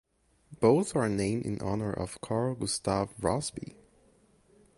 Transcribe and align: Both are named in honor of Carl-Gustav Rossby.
Both 0.59 0.95
are 0.95 1.07
named 1.07 1.45
in 1.45 1.61
honor 1.61 1.93
of 1.93 2.19
Carl-Gustav 2.21 3.13
Rossby. 3.19 3.75